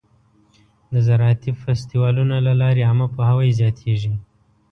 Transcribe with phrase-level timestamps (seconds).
[0.91, 4.13] د زراعتي فستیوالونو له لارې عامه پوهاوی زیاتېږي.